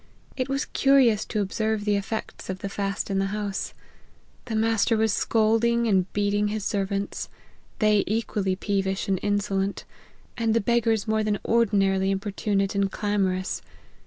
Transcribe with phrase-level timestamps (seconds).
[0.35, 3.75] It was curious to observe the effects of the fast in the house.
[4.45, 7.29] The master was scolding and beating his servants;
[7.77, 9.85] they equally peevish and insolent;
[10.35, 13.61] and the beggars more than ordinarily importunate and clamorous.